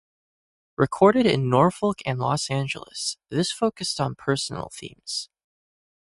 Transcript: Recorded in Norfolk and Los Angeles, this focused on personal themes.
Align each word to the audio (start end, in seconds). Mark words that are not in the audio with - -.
Recorded 0.77 1.27
in 1.27 1.47
Norfolk 1.47 1.99
and 2.07 2.17
Los 2.17 2.49
Angeles, 2.49 3.17
this 3.29 3.51
focused 3.51 4.01
on 4.01 4.15
personal 4.15 4.71
themes. 4.73 5.29